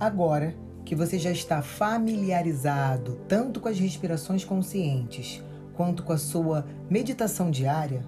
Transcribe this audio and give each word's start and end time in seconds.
Agora 0.00 0.54
que 0.84 0.94
você 0.94 1.18
já 1.18 1.30
está 1.30 1.60
familiarizado 1.60 3.18
tanto 3.26 3.60
com 3.60 3.68
as 3.68 3.78
respirações 3.78 4.44
conscientes 4.44 5.42
quanto 5.74 6.04
com 6.04 6.12
a 6.12 6.18
sua 6.18 6.64
meditação 6.88 7.50
diária, 7.50 8.02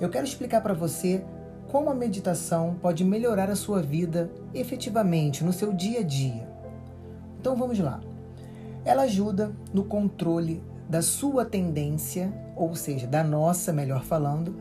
eu 0.00 0.10
quero 0.10 0.26
explicar 0.26 0.60
para 0.60 0.74
você 0.74 1.24
como 1.68 1.88
a 1.88 1.94
meditação 1.94 2.76
pode 2.80 3.04
melhorar 3.04 3.50
a 3.50 3.56
sua 3.56 3.80
vida 3.80 4.30
efetivamente 4.52 5.42
no 5.42 5.52
seu 5.52 5.72
dia 5.72 6.00
a 6.00 6.02
dia. 6.02 6.46
Então 7.40 7.56
vamos 7.56 7.78
lá. 7.78 8.00
Ela 8.84 9.04
ajuda 9.04 9.50
no 9.72 9.84
controle 9.84 10.62
da 10.88 11.00
sua 11.00 11.44
tendência, 11.46 12.32
ou 12.54 12.76
seja, 12.76 13.06
da 13.06 13.24
nossa, 13.24 13.72
melhor 13.72 14.04
falando, 14.04 14.54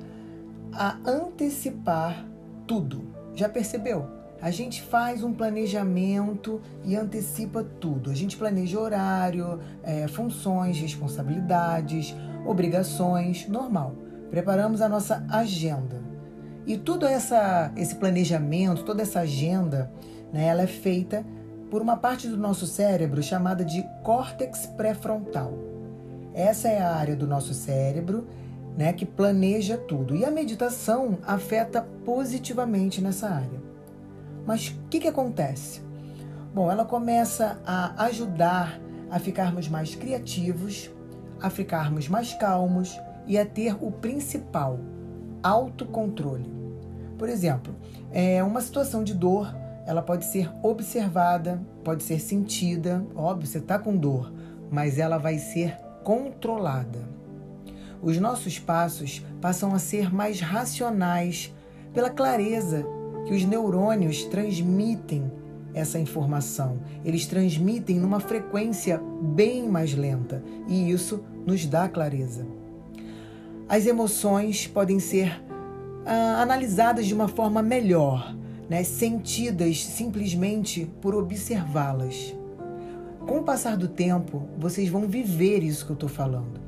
a 0.71 0.97
antecipar 1.05 2.25
tudo. 2.65 3.03
Já 3.35 3.49
percebeu? 3.49 4.22
A 4.43 4.51
gente 4.51 4.81
faz 4.81 5.23
um 5.23 5.31
planejamento 5.31 6.59
e 6.83 6.97
antecipa 6.97 7.63
tudo. 7.63 8.11
A 8.11 8.13
gente 8.13 8.35
planeja 8.35 8.77
horário, 8.77 9.61
é, 9.81 10.05
funções, 10.09 10.77
responsabilidades, 10.77 12.13
obrigações, 12.45 13.47
normal. 13.47 13.95
Preparamos 14.29 14.81
a 14.81 14.89
nossa 14.89 15.25
agenda. 15.29 16.01
E 16.67 16.77
todo 16.77 17.05
essa, 17.05 17.71
esse 17.77 17.95
planejamento, 17.95 18.83
toda 18.83 19.01
essa 19.01 19.21
agenda, 19.21 19.89
né, 20.33 20.47
ela 20.47 20.63
é 20.63 20.67
feita 20.67 21.25
por 21.71 21.81
uma 21.81 21.95
parte 21.95 22.27
do 22.27 22.35
nosso 22.35 22.67
cérebro 22.67 23.23
chamada 23.23 23.63
de 23.63 23.81
córtex 24.03 24.65
pré-frontal. 24.75 25.53
Essa 26.33 26.67
é 26.67 26.81
a 26.81 26.93
área 26.93 27.15
do 27.15 27.25
nosso 27.25 27.53
cérebro 27.53 28.27
né, 28.77 28.91
que 28.91 29.05
planeja 29.05 29.77
tudo. 29.77 30.13
E 30.13 30.25
a 30.25 30.31
meditação 30.31 31.17
afeta 31.25 31.81
positivamente 32.03 32.99
nessa 32.99 33.29
área. 33.29 33.72
Mas 34.45 34.67
o 34.67 34.89
que, 34.89 34.99
que 34.99 35.07
acontece? 35.07 35.81
Bom, 36.53 36.71
ela 36.71 36.85
começa 36.85 37.59
a 37.65 38.05
ajudar 38.05 38.79
a 39.09 39.19
ficarmos 39.19 39.67
mais 39.67 39.95
criativos, 39.95 40.89
a 41.41 41.49
ficarmos 41.49 42.07
mais 42.07 42.33
calmos 42.33 42.99
e 43.25 43.37
a 43.37 43.45
ter 43.45 43.75
o 43.81 43.91
principal, 43.91 44.79
autocontrole. 45.41 46.51
Por 47.17 47.29
exemplo, 47.29 47.75
é 48.11 48.43
uma 48.43 48.61
situação 48.61 49.03
de 49.03 49.13
dor, 49.13 49.53
ela 49.85 50.01
pode 50.01 50.25
ser 50.25 50.51
observada, 50.61 51.61
pode 51.83 52.03
ser 52.03 52.19
sentida, 52.19 53.05
óbvio, 53.15 53.47
você 53.47 53.59
está 53.59 53.77
com 53.79 53.95
dor, 53.95 54.31
mas 54.71 54.97
ela 54.97 55.17
vai 55.17 55.37
ser 55.37 55.77
controlada. 56.03 56.99
Os 58.01 58.17
nossos 58.17 58.59
passos 58.59 59.25
passam 59.39 59.73
a 59.73 59.79
ser 59.79 60.13
mais 60.13 60.41
racionais 60.41 61.53
pela 61.93 62.09
clareza 62.09 62.85
que 63.25 63.33
os 63.33 63.45
neurônios 63.45 64.23
transmitem 64.25 65.31
essa 65.73 65.99
informação. 65.99 66.79
Eles 67.03 67.25
transmitem 67.25 67.99
numa 67.99 68.19
frequência 68.19 69.01
bem 69.21 69.67
mais 69.67 69.93
lenta 69.93 70.43
e 70.67 70.91
isso 70.91 71.23
nos 71.45 71.65
dá 71.65 71.89
clareza. 71.89 72.45
As 73.67 73.85
emoções 73.85 74.67
podem 74.67 74.99
ser 74.99 75.41
ah, 76.05 76.41
analisadas 76.41 77.05
de 77.05 77.13
uma 77.13 77.27
forma 77.27 77.61
melhor, 77.61 78.35
né? 78.69 78.83
sentidas 78.83 79.83
simplesmente 79.83 80.89
por 81.01 81.15
observá-las. 81.15 82.35
Com 83.25 83.39
o 83.39 83.43
passar 83.43 83.77
do 83.77 83.87
tempo, 83.87 84.43
vocês 84.57 84.89
vão 84.89 85.07
viver 85.07 85.63
isso 85.63 85.85
que 85.85 85.91
eu 85.91 85.95
estou 85.95 86.09
falando. 86.09 86.61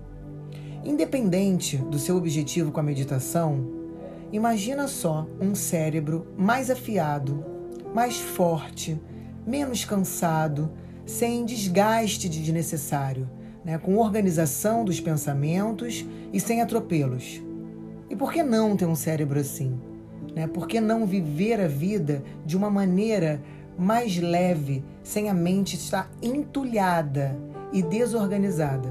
Independente 0.85 1.77
do 1.77 1.99
seu 1.99 2.15
objetivo 2.15 2.71
com 2.71 2.79
a 2.79 2.83
meditação, 2.83 3.84
Imagina 4.31 4.87
só 4.87 5.27
um 5.39 5.53
cérebro 5.53 6.27
mais 6.37 6.71
afiado, 6.71 7.45
mais 7.93 8.17
forte, 8.17 8.99
menos 9.45 9.85
cansado, 9.85 10.71
sem 11.05 11.45
desgaste 11.45 12.27
desnecessário, 12.27 13.29
né? 13.63 13.77
com 13.77 13.97
organização 13.97 14.83
dos 14.83 14.99
pensamentos 14.99 16.05
e 16.33 16.39
sem 16.39 16.61
atropelos. 16.61 17.41
E 18.09 18.15
por 18.15 18.33
que 18.33 18.41
não 18.41 18.75
ter 18.75 18.85
um 18.85 18.95
cérebro 18.95 19.39
assim? 19.39 19.79
Né? 20.35 20.47
Por 20.47 20.67
que 20.67 20.81
não 20.81 21.05
viver 21.05 21.61
a 21.61 21.67
vida 21.67 22.23
de 22.45 22.57
uma 22.57 22.69
maneira 22.69 23.41
mais 23.77 24.17
leve, 24.17 24.83
sem 25.03 25.29
a 25.29 25.33
mente 25.33 25.75
estar 25.75 26.09
entulhada 26.21 27.37
e 27.71 27.83
desorganizada? 27.83 28.89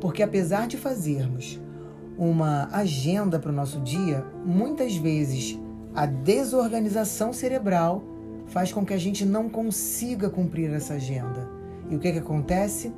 Porque 0.00 0.22
apesar 0.22 0.68
de 0.68 0.76
fazermos 0.76 1.60
uma 2.18 2.68
agenda 2.72 3.38
para 3.38 3.52
o 3.52 3.54
nosso 3.54 3.80
dia, 3.80 4.26
muitas 4.44 4.96
vezes 4.96 5.58
a 5.94 6.04
desorganização 6.04 7.32
cerebral 7.32 8.02
faz 8.48 8.72
com 8.72 8.84
que 8.84 8.92
a 8.92 8.98
gente 8.98 9.24
não 9.24 9.48
consiga 9.48 10.28
cumprir 10.28 10.70
essa 10.72 10.94
agenda. 10.94 11.48
E 11.88 11.94
o 11.94 11.98
que, 11.98 12.10
que 12.12 12.18
acontece? 12.18 12.92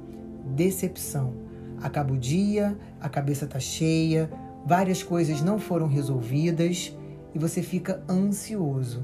Decepção. 0.55 1.35
Acaba 1.83 2.15
o 2.15 2.19
dia, 2.19 2.77
a 3.01 3.09
cabeça 3.09 3.45
está 3.45 3.59
cheia, 3.59 4.31
várias 4.65 5.03
coisas 5.03 5.43
não 5.43 5.59
foram 5.59 5.87
resolvidas 5.87 6.97
e 7.35 7.39
você 7.39 7.63
fica 7.63 8.03
ansioso. 8.09 9.03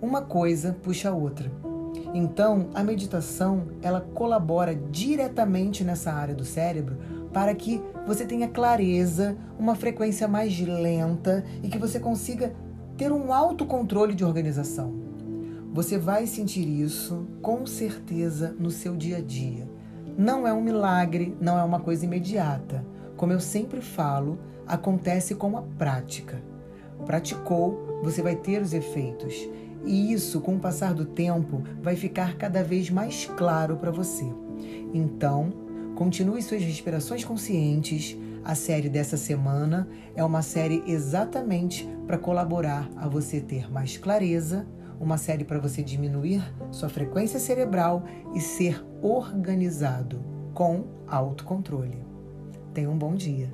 Uma 0.00 0.22
coisa 0.22 0.76
puxa 0.82 1.08
a 1.08 1.14
outra. 1.14 1.50
Então, 2.12 2.68
a 2.74 2.82
meditação, 2.84 3.68
ela 3.82 4.00
colabora 4.00 4.74
diretamente 4.74 5.82
nessa 5.82 6.12
área 6.12 6.34
do 6.34 6.44
cérebro 6.44 6.96
para 7.34 7.52
que 7.52 7.82
você 8.06 8.24
tenha 8.24 8.46
clareza, 8.46 9.36
uma 9.58 9.74
frequência 9.74 10.28
mais 10.28 10.58
lenta 10.60 11.44
e 11.64 11.68
que 11.68 11.78
você 11.78 11.98
consiga 11.98 12.54
ter 12.96 13.10
um 13.10 13.32
autocontrole 13.32 14.14
de 14.14 14.24
organização. 14.24 14.94
Você 15.72 15.98
vai 15.98 16.28
sentir 16.28 16.66
isso 16.66 17.26
com 17.42 17.66
certeza 17.66 18.54
no 18.56 18.70
seu 18.70 18.96
dia 18.96 19.16
a 19.16 19.20
dia. 19.20 19.68
Não 20.16 20.46
é 20.46 20.52
um 20.52 20.62
milagre, 20.62 21.36
não 21.40 21.58
é 21.58 21.64
uma 21.64 21.80
coisa 21.80 22.04
imediata. 22.04 22.86
Como 23.16 23.32
eu 23.32 23.40
sempre 23.40 23.80
falo, 23.80 24.38
acontece 24.64 25.34
com 25.34 25.58
a 25.58 25.62
prática. 25.62 26.40
Praticou, 27.04 28.00
você 28.04 28.22
vai 28.22 28.36
ter 28.36 28.62
os 28.62 28.72
efeitos. 28.72 29.34
E 29.84 30.12
isso, 30.12 30.40
com 30.40 30.54
o 30.54 30.60
passar 30.60 30.94
do 30.94 31.04
tempo, 31.04 31.64
vai 31.82 31.96
ficar 31.96 32.36
cada 32.36 32.62
vez 32.62 32.88
mais 32.90 33.26
claro 33.36 33.76
para 33.76 33.90
você. 33.90 34.24
Então, 34.94 35.63
Continue 35.94 36.42
suas 36.42 36.62
respirações 36.62 37.24
conscientes. 37.24 38.16
A 38.44 38.54
série 38.54 38.88
dessa 38.88 39.16
semana 39.16 39.88
é 40.14 40.24
uma 40.24 40.42
série 40.42 40.82
exatamente 40.86 41.88
para 42.06 42.18
colaborar 42.18 42.90
a 42.96 43.08
você 43.08 43.40
ter 43.40 43.70
mais 43.70 43.96
clareza, 43.96 44.66
uma 45.00 45.16
série 45.16 45.44
para 45.44 45.58
você 45.58 45.82
diminuir 45.82 46.42
sua 46.70 46.88
frequência 46.88 47.38
cerebral 47.38 48.04
e 48.34 48.40
ser 48.40 48.84
organizado 49.00 50.22
com 50.52 50.84
autocontrole. 51.06 52.04
Tenha 52.72 52.90
um 52.90 52.98
bom 52.98 53.14
dia. 53.14 53.48